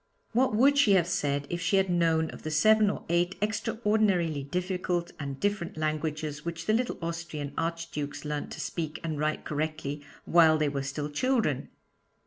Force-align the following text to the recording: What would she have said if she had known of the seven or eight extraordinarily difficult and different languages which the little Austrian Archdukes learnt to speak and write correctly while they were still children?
What 0.31 0.55
would 0.55 0.79
she 0.79 0.93
have 0.93 1.05
said 1.07 1.45
if 1.51 1.61
she 1.61 1.77
had 1.77 1.87
known 1.87 2.31
of 2.31 2.41
the 2.41 2.49
seven 2.49 2.89
or 2.89 3.03
eight 3.07 3.35
extraordinarily 3.39 4.41
difficult 4.43 5.11
and 5.19 5.39
different 5.39 5.77
languages 5.77 6.43
which 6.43 6.65
the 6.65 6.73
little 6.73 6.97
Austrian 7.03 7.53
Archdukes 7.55 8.25
learnt 8.25 8.49
to 8.53 8.59
speak 8.59 8.99
and 9.03 9.19
write 9.19 9.45
correctly 9.45 10.01
while 10.25 10.57
they 10.57 10.69
were 10.69 10.81
still 10.81 11.07
children? 11.11 11.69